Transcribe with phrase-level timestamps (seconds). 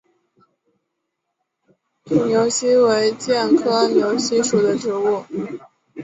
[2.03, 5.23] 土牛膝为苋科牛膝属的植物。